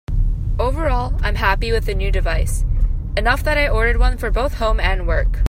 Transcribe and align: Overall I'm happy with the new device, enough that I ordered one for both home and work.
Overall 0.57 1.13
I'm 1.23 1.35
happy 1.35 1.71
with 1.71 1.85
the 1.85 1.93
new 1.93 2.09
device, 2.11 2.65
enough 3.15 3.43
that 3.43 3.59
I 3.59 3.67
ordered 3.69 3.99
one 3.99 4.17
for 4.17 4.31
both 4.31 4.55
home 4.55 4.79
and 4.79 5.07
work. 5.07 5.37